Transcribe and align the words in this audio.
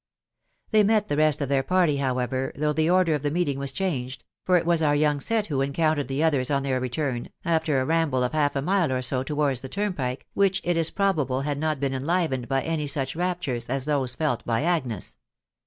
They 0.71 0.81
met 0.81 1.09
the 1.09 1.15
rest 1.15 1.41
of 1.43 1.49
their 1.49 1.61
party, 1.61 1.97
however, 1.97 2.51
though 2.55 2.73
the 2.73 2.89
order 2.89 3.13
of 3.13 3.21
the 3.21 3.29
meeting 3.29 3.59
was 3.59 3.71
changed, 3.71 4.25
for 4.43 4.57
it 4.57 4.65
was 4.65 4.81
our 4.81 4.95
young 4.95 5.19
set 5.19 5.45
who 5.45 5.61
encountered 5.61 6.07
the 6.07 6.23
others 6.23 6.49
on 6.49 6.63
their 6.63 6.79
return, 6.79 7.29
after 7.45 7.79
a 7.79 7.85
ramble 7.85 8.23
of 8.23 8.31
half 8.31 8.55
a 8.55 8.63
mile 8.63 8.91
or 8.91 9.03
so 9.03 9.21
towards 9.21 9.61
the 9.61 9.69
turnpike, 9.69 10.25
which 10.33 10.59
it 10.63 10.75
is 10.75 10.89
probable 10.89 11.41
had 11.41 11.59
not 11.59 11.79
been 11.79 11.93
enlivened 11.93 12.47
by 12.47 12.63
any 12.63 12.87
such 12.87 13.15
raptures 13.15 13.69
as 13.69 13.85
those 13.85 14.15
felt 14.15 14.43
by 14.43 14.63
Agnes. 14.63 15.17